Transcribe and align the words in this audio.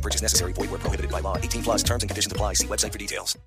No 0.00 0.02
purchase 0.02 0.22
necessary. 0.22 0.52
Void 0.54 0.70
where 0.70 0.78
prohibited 0.80 1.10
by 1.10 1.20
law. 1.20 1.36
18 1.36 1.62
plus 1.62 1.82
terms 1.82 2.02
and 2.02 2.08
conditions 2.10 2.32
apply. 2.32 2.54
See 2.54 2.66
website 2.66 2.92
for 2.92 2.98
details. 2.98 3.38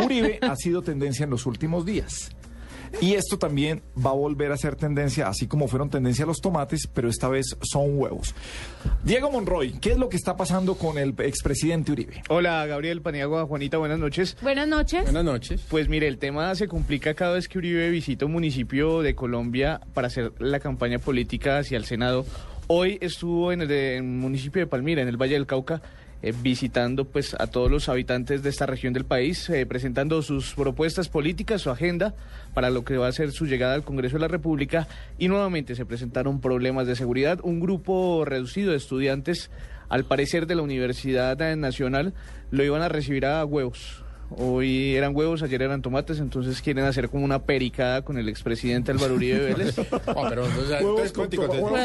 Uribe 0.00 0.38
ha 0.42 0.56
sido 0.56 0.82
tendencia 0.82 1.22
en 1.24 1.30
los 1.30 1.46
últimos 1.46 1.84
días. 1.86 2.30
Y 3.00 3.14
esto 3.14 3.38
también 3.38 3.82
va 3.96 4.10
a 4.10 4.14
volver 4.14 4.50
a 4.50 4.56
ser 4.56 4.74
tendencia, 4.74 5.28
así 5.28 5.46
como 5.46 5.68
fueron 5.68 5.88
tendencia 5.90 6.26
los 6.26 6.40
tomates, 6.40 6.88
pero 6.92 7.08
esta 7.08 7.28
vez 7.28 7.56
son 7.62 7.96
huevos. 7.96 8.34
Diego 9.04 9.30
Monroy, 9.30 9.74
¿qué 9.80 9.92
es 9.92 9.96
lo 9.98 10.08
que 10.08 10.16
está 10.16 10.36
pasando 10.36 10.74
con 10.74 10.98
el 10.98 11.14
expresidente 11.20 11.92
Uribe? 11.92 12.24
Hola, 12.28 12.66
Gabriel 12.66 13.00
Paniagua, 13.00 13.46
Juanita, 13.46 13.78
buenas 13.78 14.00
noches. 14.00 14.36
Buenas 14.42 14.66
noches. 14.66 15.04
Buenas 15.04 15.22
noches. 15.24 15.60
Pues 15.68 15.88
mire, 15.88 16.08
el 16.08 16.18
tema 16.18 16.52
se 16.56 16.66
complica 16.66 17.14
cada 17.14 17.34
vez 17.34 17.46
que 17.46 17.58
Uribe 17.58 17.88
visita 17.90 18.26
un 18.26 18.32
municipio 18.32 19.02
de 19.02 19.14
Colombia 19.14 19.80
para 19.94 20.08
hacer 20.08 20.32
la 20.40 20.58
campaña 20.58 20.98
política 20.98 21.58
hacia 21.58 21.76
el 21.78 21.84
Senado. 21.84 22.26
Hoy 22.66 22.98
estuvo 23.00 23.52
en 23.52 23.62
el, 23.62 23.68
de- 23.68 23.96
en 23.98 24.04
el 24.04 24.18
municipio 24.18 24.60
de 24.62 24.66
Palmira, 24.66 25.00
en 25.00 25.06
el 25.08 25.16
Valle 25.16 25.34
del 25.34 25.46
Cauca, 25.46 25.80
eh, 26.22 26.34
visitando 26.42 27.06
pues 27.06 27.34
a 27.38 27.46
todos 27.46 27.70
los 27.70 27.88
habitantes 27.88 28.42
de 28.42 28.50
esta 28.50 28.66
región 28.66 28.92
del 28.92 29.04
país, 29.04 29.48
eh, 29.48 29.64
presentando 29.66 30.20
sus 30.22 30.54
propuestas 30.54 31.08
políticas, 31.08 31.62
su 31.62 31.70
agenda 31.70 32.14
para 32.54 32.70
lo 32.70 32.84
que 32.84 32.96
va 32.96 33.08
a 33.08 33.12
ser 33.12 33.32
su 33.32 33.46
llegada 33.46 33.74
al 33.74 33.84
Congreso 33.84 34.16
de 34.16 34.20
la 34.20 34.28
República 34.28 34.86
y 35.18 35.28
nuevamente 35.28 35.74
se 35.74 35.86
presentaron 35.86 36.40
problemas 36.40 36.86
de 36.86 36.96
seguridad. 36.96 37.40
Un 37.42 37.60
grupo 37.60 38.24
reducido 38.24 38.72
de 38.72 38.76
estudiantes, 38.76 39.50
al 39.88 40.04
parecer 40.04 40.46
de 40.46 40.56
la 40.56 40.62
Universidad 40.62 41.38
Nacional, 41.56 42.12
lo 42.50 42.64
iban 42.64 42.82
a 42.82 42.88
recibir 42.88 43.24
a 43.24 43.44
huevos. 43.44 44.04
Hoy 44.30 44.94
eran 44.94 45.14
huevos, 45.14 45.42
ayer 45.42 45.60
eran 45.62 45.82
tomates, 45.82 46.20
entonces 46.20 46.62
quieren 46.62 46.84
hacer 46.84 47.08
como 47.08 47.24
una 47.24 47.42
pericada 47.42 48.02
con 48.02 48.16
el 48.16 48.28
expresidente 48.28 48.92
Álvaro 48.92 49.14
Uribe 49.14 49.38
Vélez. 49.54 49.74
pero 49.74 50.44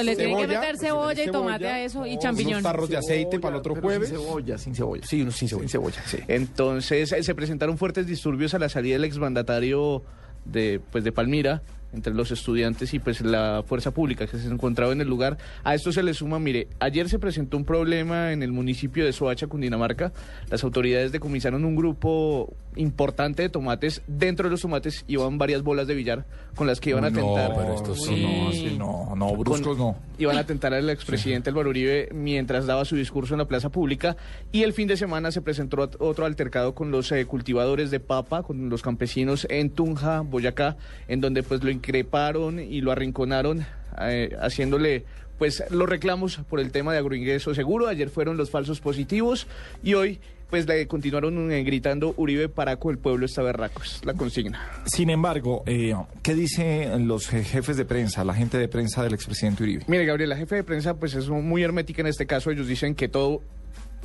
le 0.04 0.16
tienen 0.16 0.38
que 0.38 0.48
meter 0.48 0.78
cebolla 0.78 1.23
y 1.23 1.32
tomate 1.32 1.68
a 1.68 1.84
eso 1.84 2.06
y 2.06 2.18
champiñón. 2.20 2.54
unos 2.54 2.64
tarros 2.64 2.90
de 2.90 2.98
aceite 2.98 3.40
para 3.40 3.56
el 3.56 3.60
otro 3.60 3.76
jueves. 3.76 4.10
Sin 4.10 4.18
cebolla, 4.20 4.58
sin 4.58 4.76
cebolla. 4.76 5.06
Sí, 5.06 5.22
unos 5.22 5.36
sin 5.36 5.50
cebolla. 5.50 5.68
Sin 5.68 5.70
cebolla, 5.72 6.02
sí. 6.06 6.18
Entonces 6.28 7.12
eh, 7.12 7.23
se 7.23 7.36
presentaron 7.36 7.78
fuertes 7.78 8.06
disturbios 8.08 8.54
a 8.54 8.60
la 8.60 8.70
salida 8.70 8.94
del 8.94 9.06
exmandatario 9.06 10.04
de, 10.46 10.80
pues, 10.92 11.04
de 11.04 11.12
Palmira 11.12 11.64
entre 11.96 12.14
los 12.14 12.30
estudiantes 12.32 12.94
y 12.94 13.00
pues 13.00 13.22
la 13.22 13.64
fuerza 13.66 13.92
pública 13.92 14.28
que 14.28 14.38
se 14.38 14.48
encontraba 14.48 14.92
en 14.94 15.02
el 15.02 15.08
lugar. 15.08 15.38
A 15.64 15.74
esto 15.74 15.92
se 15.92 16.04
le 16.04 16.14
suma, 16.14 16.38
mire, 16.40 16.68
ayer 16.80 17.10
se 17.10 17.18
presentó 17.20 17.58
un 17.58 17.66
problema 17.66 18.32
en 18.32 18.44
el 18.44 18.52
municipio 18.52 19.06
de 19.06 19.14
Soacha, 19.14 19.48
Cundinamarca. 19.48 20.12
Las 20.50 20.64
autoridades 20.64 21.12
decomisaron 21.12 21.66
un 21.66 21.76
grupo 21.76 22.54
importante 22.76 23.42
de 23.44 23.50
tomates. 23.50 24.02
Dentro 24.08 24.46
de 24.48 24.52
los 24.52 24.62
tomates 24.62 25.06
iban 25.08 25.38
varias 25.38 25.64
bolas 25.64 25.88
de 25.88 25.96
billar 25.96 26.26
con 26.56 26.68
las 26.68 26.80
que 26.82 26.90
iban 26.92 27.06
a 27.06 27.10
No, 27.10 27.20
tentar. 27.34 27.54
pero 27.56 27.73
esto 27.76 27.96
sí. 27.96 28.22
No, 28.22 28.52
sí, 28.52 28.76
no, 28.78 29.16
no, 29.16 29.36
bruscos 29.36 29.62
con- 29.62 29.78
no. 29.78 29.96
Iban 30.18 30.38
a 30.38 30.46
tentar 30.46 30.73
al 30.73 30.90
expresidente 30.90 31.50
Álvaro 31.50 31.70
Uribe 31.70 32.10
mientras 32.14 32.66
daba 32.66 32.86
su 32.86 32.96
discurso 32.96 33.34
en 33.34 33.40
la 33.40 33.46
plaza 33.48 33.70
pública. 33.70 34.16
Y 34.52 34.64
el 34.64 34.73
fin 34.73 34.88
de 34.88 34.98
semana 34.98 35.32
se 35.32 35.42
presentó 35.42 35.78
ot- 35.78 35.96
otro 36.00 36.26
altercado 36.26 36.76
con 36.76 36.92
los 36.92 37.12
eh, 37.12 37.26
cultivadores 37.26 37.92
de 37.92 38.00
papa, 38.00 38.44
con 38.44 38.70
los 38.70 38.82
campesinos 38.82 39.48
en 39.50 39.70
Tunja, 39.70 40.22
Boyacá, 40.22 40.78
en 41.08 41.22
donde 41.22 41.44
pues 41.44 41.64
lo 41.64 41.70
increparon 41.89 42.59
y 42.59 42.81
lo 42.81 42.91
arrinconaron, 42.91 43.66
eh, 44.02 44.36
haciéndole 44.41 45.05
pues 45.38 45.64
los 45.70 45.87
reclamos 45.87 46.37
por 46.49 46.60
el 46.60 46.71
tema 46.71 46.93
de 46.93 46.99
agroingreso 46.99 47.54
seguro. 47.54 47.87
Ayer 47.87 48.10
fueron 48.10 48.37
los 48.37 48.49
falsos 48.49 48.80
positivos 48.80 49.48
y 49.83 49.93
hoy 49.93 50.20
pues 50.49 50.65
le 50.67 50.87
continuaron 50.87 51.52
eh, 51.52 51.64
gritando 51.64 52.14
Uribe 52.17 52.48
Paraco, 52.49 52.89
el 52.89 52.98
pueblo 52.98 53.26
está 53.26 53.42
berraco. 53.42 53.82
Es 53.83 54.04
la 54.05 54.14
consigna. 54.14 54.61
Sin 54.86 55.10
embargo, 55.10 55.64
eh, 55.65 55.93
¿qué 56.23 56.33
dicen 56.36 57.08
los 57.08 57.32
je- 57.32 57.43
jefes 57.43 57.76
de 57.77 57.83
prensa, 57.86 58.23
la 58.23 58.33
gente 58.33 58.58
de 58.58 58.67
prensa 58.67 59.04
del 59.04 59.14
expresidente 59.14 59.64
Uribe? 59.64 59.83
Mire, 59.87 60.05
Gabriel, 60.05 60.30
la 60.30 60.37
jefe 60.37 60.55
de 60.55 60.64
prensa 60.64 60.93
pues 60.95 61.14
es 61.15 61.27
muy 61.30 61.64
hermética 61.64 62.02
en 62.02 62.08
este 62.08 62.26
caso. 62.26 62.49
Ellos 62.52 62.67
dicen 62.67 62.95
que 62.95 63.08
todo 63.10 63.42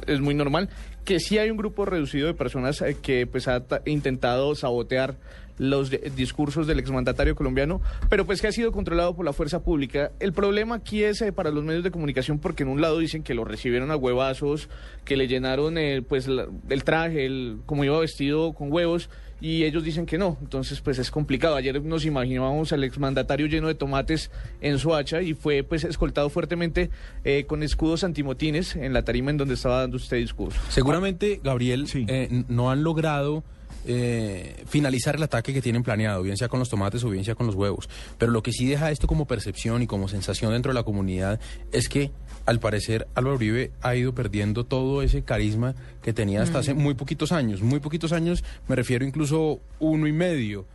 es 0.06 0.20
muy 0.20 0.34
normal, 0.34 0.68
que 1.04 1.20
sí 1.20 1.38
hay 1.38 1.50
un 1.50 1.56
grupo 1.56 1.84
reducido 1.84 2.26
de 2.26 2.34
personas 2.34 2.80
eh, 2.82 2.96
que 3.00 3.26
pues 3.26 3.48
ha 3.48 3.60
ta- 3.60 3.82
intentado 3.86 4.54
sabotear 4.54 5.16
los 5.58 5.90
discursos 6.16 6.66
del 6.66 6.78
exmandatario 6.78 7.34
colombiano, 7.34 7.82
pero 8.08 8.24
pues 8.24 8.40
que 8.40 8.46
ha 8.48 8.52
sido 8.52 8.72
controlado 8.72 9.14
por 9.14 9.26
la 9.26 9.34
fuerza 9.34 9.62
pública. 9.62 10.10
El 10.18 10.32
problema 10.32 10.76
aquí 10.76 11.02
es 11.04 11.20
eh, 11.20 11.32
para 11.32 11.50
los 11.50 11.62
medios 11.64 11.84
de 11.84 11.90
comunicación 11.90 12.38
porque 12.38 12.62
en 12.62 12.70
un 12.70 12.80
lado 12.80 12.98
dicen 12.98 13.22
que 13.22 13.34
lo 13.34 13.44
recibieron 13.44 13.90
a 13.90 13.96
huevazos, 13.96 14.70
que 15.04 15.16
le 15.18 15.28
llenaron 15.28 15.74
pues 16.08 16.28
la- 16.28 16.46
el 16.70 16.82
traje, 16.84 17.26
el, 17.26 17.58
como 17.66 17.84
iba 17.84 17.98
vestido 18.00 18.54
con 18.54 18.72
huevos 18.72 19.10
y 19.40 19.64
ellos 19.64 19.84
dicen 19.84 20.06
que 20.06 20.18
no, 20.18 20.36
entonces 20.40 20.80
pues 20.80 20.98
es 20.98 21.10
complicado. 21.10 21.56
Ayer 21.56 21.82
nos 21.82 22.04
imaginábamos 22.04 22.72
al 22.72 22.84
exmandatario 22.84 23.46
lleno 23.46 23.68
de 23.68 23.74
tomates 23.74 24.30
en 24.60 24.78
Soacha 24.78 25.22
y 25.22 25.34
fue 25.34 25.62
pues 25.62 25.84
escoltado 25.84 26.28
fuertemente 26.30 26.90
eh, 27.24 27.44
con 27.46 27.62
escudos 27.62 28.04
antimotines 28.04 28.76
en 28.76 28.92
la 28.92 29.04
tarima 29.04 29.30
en 29.30 29.38
donde 29.38 29.54
estaba 29.54 29.80
dando 29.80 29.96
usted 29.96 30.18
discurso. 30.18 30.60
Seguramente, 30.68 31.40
Gabriel, 31.42 31.86
Sí. 31.88 32.04
eh, 32.08 32.44
no 32.48 32.70
han 32.70 32.82
logrado 32.82 33.42
eh, 33.86 34.64
finalizar 34.66 35.16
el 35.16 35.22
ataque 35.22 35.52
que 35.52 35.62
tienen 35.62 35.82
planeado, 35.82 36.22
bien 36.22 36.36
sea 36.36 36.48
con 36.48 36.58
los 36.58 36.68
tomates 36.68 37.02
o 37.04 37.10
bien 37.10 37.24
sea 37.24 37.34
con 37.34 37.46
los 37.46 37.54
huevos. 37.54 37.88
Pero 38.18 38.32
lo 38.32 38.42
que 38.42 38.52
sí 38.52 38.66
deja 38.66 38.90
esto 38.90 39.06
como 39.06 39.26
percepción 39.26 39.82
y 39.82 39.86
como 39.86 40.08
sensación 40.08 40.52
dentro 40.52 40.72
de 40.72 40.74
la 40.74 40.82
comunidad 40.82 41.40
es 41.72 41.88
que, 41.88 42.10
al 42.46 42.60
parecer, 42.60 43.06
Álvaro 43.14 43.36
Uribe 43.36 43.72
ha 43.82 43.94
ido 43.94 44.14
perdiendo 44.14 44.64
todo 44.64 45.02
ese 45.02 45.22
carisma 45.22 45.74
que 46.02 46.12
tenía 46.12 46.42
hasta 46.42 46.58
hace 46.58 46.74
muy 46.74 46.94
poquitos 46.94 47.32
años. 47.32 47.62
Muy 47.62 47.80
poquitos 47.80 48.12
años, 48.12 48.44
me 48.68 48.76
refiero 48.76 49.04
incluso 49.04 49.60
uno 49.78 50.06
y 50.06 50.12
medio, 50.12 50.66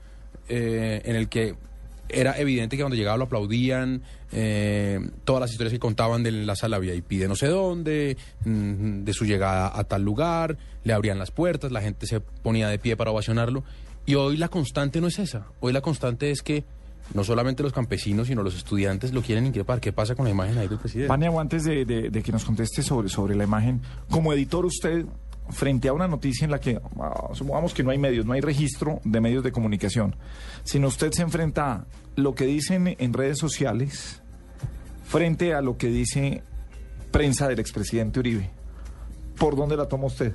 eh, 0.47 1.01
en 1.05 1.15
el 1.15 1.29
que 1.29 1.55
era 2.09 2.37
evidente 2.39 2.77
que 2.77 2.83
cuando 2.83 2.95
llegaba 2.95 3.17
lo 3.17 3.25
aplaudían, 3.25 4.01
eh, 4.31 4.99
todas 5.23 5.41
las 5.41 5.51
historias 5.51 5.73
que 5.73 5.79
contaban 5.79 6.23
de 6.23 6.31
la 6.31 6.55
sala 6.55 6.77
VIP 6.79 7.19
de 7.19 7.27
no 7.27 7.35
sé 7.35 7.47
dónde, 7.47 8.17
mm, 8.43 9.03
de 9.03 9.13
su 9.13 9.25
llegada 9.25 9.71
a 9.73 9.83
tal 9.85 10.03
lugar, 10.03 10.57
le 10.83 10.93
abrían 10.93 11.17
las 11.17 11.31
puertas, 11.31 11.71
la 11.71 11.81
gente 11.81 12.05
se 12.07 12.19
ponía 12.19 12.67
de 12.67 12.79
pie 12.79 12.95
para 12.97 13.11
ovacionarlo. 13.11 13.63
Y 14.05 14.15
hoy 14.15 14.37
la 14.37 14.49
constante 14.49 15.01
no 15.01 15.07
es 15.07 15.17
esa, 15.19 15.47
hoy 15.61 15.73
la 15.73 15.81
constante 15.81 16.29
es 16.31 16.41
que 16.41 16.63
no 17.13 17.23
solamente 17.23 17.61
los 17.61 17.71
campesinos, 17.71 18.27
sino 18.27 18.41
los 18.41 18.55
estudiantes 18.55 19.13
lo 19.13 19.21
quieren 19.21 19.45
increpar. 19.45 19.79
¿Qué 19.79 19.93
pasa 19.93 20.15
con 20.15 20.25
la 20.25 20.31
imagen 20.31 20.57
ahí 20.57 20.67
del 20.67 20.79
presidente? 20.79 21.07
Paniagua, 21.07 21.41
antes 21.41 21.63
de, 21.63 21.85
de- 21.85 22.09
de 22.09 22.23
que 22.23 22.31
nos 22.31 22.43
conteste 22.45 22.81
sobre, 22.81 23.09
sobre 23.09 23.35
la 23.35 23.43
imagen, 23.43 23.79
como 24.09 24.33
editor 24.33 24.65
usted, 24.65 25.05
frente 25.49 25.87
a 25.87 25.93
una 25.93 26.07
noticia 26.07 26.45
en 26.45 26.51
la 26.51 26.59
que, 26.59 26.79
ah, 26.99 27.29
supongamos 27.33 27.73
que 27.73 27.83
no 27.83 27.91
hay 27.91 27.97
medios, 27.97 28.25
no 28.25 28.33
hay 28.33 28.41
registro 28.41 28.99
de 29.03 29.21
medios 29.21 29.43
de 29.43 29.51
comunicación, 29.51 30.15
sino 30.63 30.87
usted 30.87 31.11
se 31.11 31.21
enfrenta 31.21 31.73
a 31.73 31.85
lo 32.15 32.35
que 32.35 32.45
dicen 32.45 32.95
en 32.97 33.13
redes 33.13 33.37
sociales 33.37 34.21
frente 35.05 35.53
a 35.53 35.61
lo 35.61 35.77
que 35.77 35.87
dice 35.87 36.43
prensa 37.11 37.47
del 37.47 37.59
expresidente 37.59 38.19
Uribe, 38.19 38.49
¿por 39.37 39.55
dónde 39.55 39.77
la 39.77 39.87
toma 39.87 40.07
usted? 40.07 40.33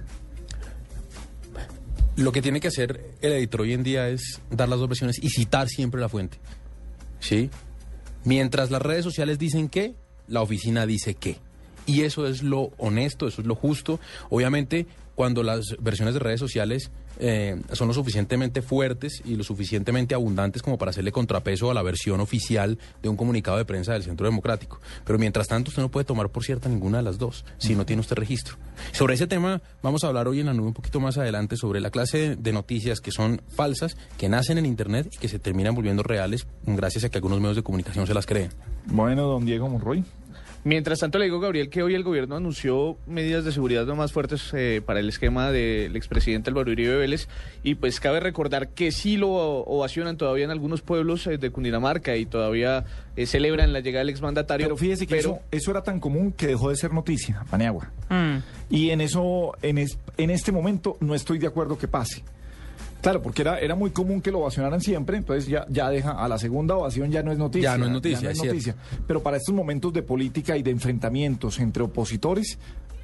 Lo 2.16 2.32
que 2.32 2.42
tiene 2.42 2.60
que 2.60 2.69
hacer 2.69 3.15
el 3.21 3.32
editor 3.32 3.62
hoy 3.62 3.72
en 3.72 3.82
día 3.82 4.09
es 4.09 4.41
dar 4.50 4.69
las 4.69 4.78
dos 4.78 4.88
versiones 4.88 5.19
y 5.22 5.31
citar 5.31 5.69
siempre 5.69 6.00
la 6.00 6.09
fuente. 6.09 6.38
¿Sí? 7.19 7.50
Mientras 8.25 8.71
las 8.71 8.82
redes 8.82 9.04
sociales 9.04 9.38
dicen 9.38 9.69
que, 9.69 9.94
la 10.28 10.42
oficina 10.42 10.87
dice 10.87 11.15
que. 11.15 11.38
Y 11.87 12.03
eso 12.03 12.27
es 12.27 12.43
lo 12.43 12.71
honesto, 12.79 13.27
eso 13.27 13.41
es 13.41 13.47
lo 13.47 13.55
justo. 13.55 14.01
Obviamente, 14.29 14.87
cuando 15.15 15.43
las 15.43 15.77
versiones 15.81 16.15
de 16.15 16.21
redes 16.21 16.41
sociales 16.41 16.91
eh, 17.19 17.61
son 17.73 17.89
lo 17.89 17.93
suficientemente 17.93 18.63
fuertes 18.63 19.21
y 19.27 19.37
lo 19.37 19.45
suficientemente 19.45 20.15
abundantes 20.15 20.63
como 20.63 20.78
para 20.78 20.91
hacerle 20.91 21.13
contrapeso 21.13 21.71
a 21.71 21.75
la 21.75 21.83
versión 21.83 22.21
oficial 22.21 22.78
de 23.03 23.09
un 23.10 23.16
comunicado 23.19 23.59
de 23.59 23.66
prensa 23.66 23.93
del 23.93 24.03
Centro 24.03 24.27
Democrático. 24.27 24.81
Pero 25.04 25.19
mientras 25.19 25.47
tanto, 25.47 25.69
usted 25.69 25.83
no 25.83 25.91
puede 25.91 26.07
tomar 26.07 26.31
por 26.31 26.45
cierta 26.45 26.71
ninguna 26.71 26.99
de 26.99 27.04
las 27.04 27.19
dos, 27.19 27.45
si 27.59 27.75
no 27.75 27.84
tiene 27.84 28.01
usted 28.01 28.16
registro. 28.16 28.57
Sobre 28.93 29.15
ese 29.15 29.27
tema 29.27 29.60
vamos 29.83 30.04
a 30.04 30.07
hablar 30.07 30.27
hoy 30.27 30.41
en 30.41 30.47
la 30.47 30.54
nube 30.54 30.69
un 30.69 30.75
poquito 30.75 31.01
más 31.01 31.19
adelante 31.19 31.59
sobre 31.59 31.81
la 31.81 31.91
clase 31.91 32.37
de 32.37 32.53
noticias 32.54 33.01
que 33.01 33.10
son 33.10 33.43
falsas, 33.49 33.99
que 34.16 34.31
nacen 34.31 34.57
en 34.57 34.65
Internet 34.65 35.10
y 35.13 35.19
que 35.19 35.28
se 35.28 35.39
terminan 35.39 35.75
volviendo 35.75 36.03
reales 36.03 36.47
gracias 36.65 37.04
a 37.04 37.10
que 37.10 37.19
algunos 37.19 37.41
medios 37.41 37.57
de 37.57 37.63
comunicación 37.63 38.07
se 38.07 38.15
las 38.15 38.25
creen. 38.25 38.51
Bueno, 38.87 39.25
don 39.25 39.45
Diego 39.45 39.69
Monroy. 39.69 40.03
Mientras 40.62 40.98
tanto, 40.98 41.18
le 41.18 41.24
digo, 41.24 41.41
Gabriel, 41.41 41.71
que 41.71 41.83
hoy 41.83 41.95
el 41.95 42.03
gobierno 42.03 42.36
anunció 42.36 42.98
medidas 43.07 43.47
de 43.47 43.53
seguridad 43.53 43.86
no 43.86 43.97
más 43.97 44.12
fuertes 44.12 44.51
eh, 44.53 44.83
para 44.84 45.01
el 45.01 45.09
esquema 45.09 45.51
del 45.51 45.97
expresidente 45.97 46.51
Álvaro 46.51 46.71
Uribe 46.71 46.97
Vélez. 46.97 47.28
Y 47.62 47.77
pues 47.77 47.98
cabe 47.98 48.21
recordar 48.21 48.68
que 48.68 48.92
sí 48.92 49.16
lo 49.16 49.30
ovacionan 49.30 50.18
todavía 50.18 50.45
en 50.45 50.51
algunos 50.51 50.83
pueblos 50.83 51.27
eh, 51.27 51.39
de 51.39 51.51
Cundinamarca 51.51 52.15
y 52.16 52.27
todavía 52.27 52.84
eh, 53.16 53.24
celebran 53.24 53.72
la 53.72 53.80
llegada 53.80 54.01
del 54.01 54.10
exmandatario. 54.10 54.66
Pero 54.66 54.77
fíjese 54.77 55.07
que 55.07 55.16
pero- 55.16 55.30
eso, 55.30 55.41
eso 55.51 55.71
era 55.71 55.83
tan 55.83 55.98
común 55.98 56.33
que 56.33 56.47
dejó 56.47 56.68
de 56.68 56.77
ser 56.77 56.92
noticia, 56.92 57.42
Paniagua. 57.51 57.91
Mm. 58.10 58.36
Y 58.68 58.91
en 58.91 59.01
eso, 59.01 59.53
en, 59.63 59.78
es- 59.78 59.98
en 60.18 60.28
este 60.28 60.53
momento, 60.53 60.98
no 61.01 61.15
estoy 61.15 61.39
de 61.39 61.47
acuerdo 61.47 61.78
que 61.78 61.89
pase. 61.89 62.22
Claro, 63.01 63.23
porque 63.23 63.43
era, 63.43 63.59
era 63.59 63.75
muy 63.75 63.91
común 63.91 64.21
que 64.21 64.31
lo 64.31 64.41
ovacionaran 64.41 64.81
siempre, 64.81 65.17
entonces 65.17 65.47
ya, 65.47 65.67
ya 65.69 65.89
deja, 65.89 66.13
a 66.13 66.29
la 66.29 66.39
segunda 66.39 66.77
ovación 66.77 67.11
ya 67.11 67.23
no 67.23 67.33
es 67.33 67.39
noticia. 67.39 67.73
Ya 67.73 67.79
no 67.79 67.87
es 67.87 67.93
noticia, 67.93 68.31
es 68.31 68.41
cierto. 68.41 68.79
Pero 69.07 69.23
para 69.23 69.37
estos 69.39 69.55
momentos 69.55 69.93
de 69.93 70.03
política 70.03 70.57
y 70.57 70.63
de 70.63 70.71
enfrentamientos 70.71 71.59
entre 71.61 71.83
opositores, 71.83 72.59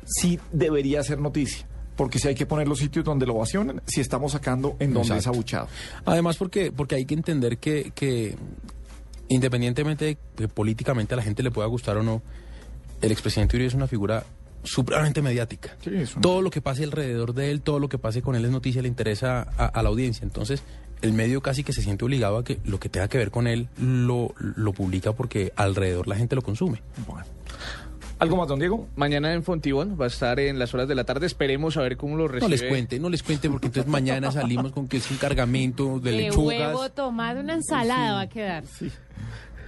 sí 0.05 0.39
debería 0.53 1.03
ser 1.03 1.21
noticia. 1.21 1.67
Porque 1.97 2.19
si 2.19 2.29
hay 2.29 2.35
que 2.35 2.45
poner 2.45 2.69
los 2.69 2.79
sitios 2.79 3.05
donde 3.05 3.25
lo 3.25 3.37
ovacionan, 3.37 3.81
si 3.87 4.03
estamos 4.03 4.33
sacando 4.33 4.77
en 4.79 4.93
donde 4.93 5.17
es 5.17 5.27
abuchado. 5.27 5.69
Además, 6.05 6.37
porque, 6.37 6.71
porque 6.71 6.97
hay 6.97 7.07
que 7.07 7.15
entender 7.15 7.57
que, 7.57 7.91
que 7.95 8.37
independientemente 9.29 10.05
de 10.05 10.19
que 10.37 10.49
políticamente 10.49 11.15
a 11.15 11.17
la 11.17 11.23
gente 11.23 11.43
le 11.43 11.51
pueda 11.51 11.67
gustar 11.69 11.97
o 11.97 12.03
no, 12.03 12.21
el 13.01 13.13
expresidente 13.13 13.57
Uribe 13.57 13.69
es 13.69 13.75
una 13.75 13.87
figura 13.87 14.25
supremamente 14.63 15.23
mediática. 15.23 15.77
Sí, 15.83 15.91
Todo 16.21 16.43
lo 16.43 16.51
que 16.51 16.61
pase 16.61 16.85
alrededor 16.85 17.35
de 17.35 17.51
él, 17.51 17.61
todo 17.63 17.79
lo 17.79 17.89
que 17.89 17.99
pase 17.99 18.23
con 18.23 18.35
él 18.37 18.45
es 18.45 18.51
noticia, 18.51 18.83
le 18.83 18.89
interesa 18.89 19.47
a, 19.57 19.67
a 19.67 19.83
la 19.83 19.89
audiencia. 19.89 20.25
Entonces, 20.25 20.63
el 21.03 21.13
medio 21.13 21.41
casi 21.43 21.63
que 21.63 21.73
se 21.73 21.83
siente 21.83 22.05
obligado 22.05 22.39
a 22.39 22.45
que 22.45 22.59
lo 22.65 22.81
que 22.81 22.89
tenga 22.89 23.09
que 23.09 23.19
ver 23.19 23.31
con 23.31 23.47
él 23.47 23.69
lo, 23.79 24.35
lo 24.39 24.73
publica 24.73 25.13
porque 25.13 25.53
alrededor 25.57 26.09
la 26.09 26.17
gente 26.17 26.35
lo 26.35 26.43
consume. 26.43 26.83
Bueno. 27.07 27.25
¿Algo 28.19 28.39
más, 28.39 28.49
don 28.49 28.59
Diego? 28.59 28.89
Mañana 28.97 29.35
en 29.35 29.43
Fontibón 29.43 29.99
va 30.01 30.07
a 30.07 30.09
estar 30.09 30.41
en 30.41 30.59
las 30.59 30.73
horas 30.73 30.89
de 30.89 30.95
la 30.95 31.05
tarde. 31.05 31.27
Esperemos 31.27 31.77
a 31.77 31.83
ver 31.83 31.99
cómo 31.99 32.17
lo 32.17 32.23
No 32.25 32.29
recibe. 32.29 32.49
les 32.51 32.63
cuente, 32.63 32.99
no 32.99 33.11
les 33.11 33.23
cuente 33.23 33.51
porque 33.51 33.67
entonces 33.67 33.93
mañana 33.93 34.33
salimos 34.33 34.73
con 34.73 34.89
que 34.89 34.97
es 34.97 35.11
un 35.11 35.19
cargamento 35.19 36.01
de 36.01 36.13
De 36.13 36.17
lechugas. 36.23 36.59
huevo, 36.75 36.89
tomate, 36.93 37.41
una 37.41 37.53
ensalada 37.53 38.15
va 38.15 38.21
a 38.23 38.29
quedar. 38.31 38.65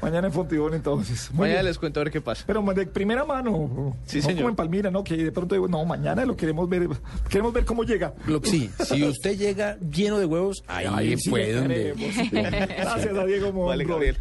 Mañana 0.02 0.26
en 0.28 0.32
Fontibón, 0.32 0.74
entonces. 0.74 1.30
Muy 1.32 1.40
Mañana 1.40 1.60
bien. 1.60 1.66
les 1.66 1.78
cuento 1.78 2.00
a 2.00 2.04
ver 2.04 2.12
qué 2.12 2.20
pasa. 2.20 2.44
Pero 2.46 2.62
de 2.62 2.86
primera 2.86 3.24
mano. 3.24 3.96
Sí, 4.04 4.18
no 4.18 4.22
señor. 4.22 4.36
como 4.36 4.48
en 4.50 4.56
Palmira, 4.56 4.90
¿no? 4.90 5.02
Que 5.02 5.16
de 5.16 5.32
pronto 5.32 5.54
digo, 5.54 5.66
no, 5.68 5.84
mañana 5.84 6.24
lo 6.26 6.36
queremos 6.36 6.68
ver. 6.68 6.88
Queremos 7.28 7.52
ver 7.52 7.64
cómo 7.64 7.84
llega. 7.84 8.12
Lo- 8.26 8.40
sí, 8.44 8.70
si 8.84 9.02
usted 9.04 9.36
llega 9.38 9.78
lleno 9.78 10.18
de 10.18 10.26
huevos, 10.26 10.62
ahí 10.66 10.86
Ahí 10.86 11.16
sí 11.18 11.30
donde- 11.30 11.94
queremos. 11.94 12.30
Gracias 12.68 13.16
a 13.16 13.24
Diego. 13.24 13.52
Vale, 13.66 13.84
Gabriel. 13.84 14.18